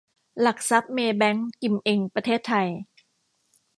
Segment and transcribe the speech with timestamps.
[0.41, 2.67] หลักทรัพย์ เมย์แบงก์ กิมเอ็ง ประเทศไทย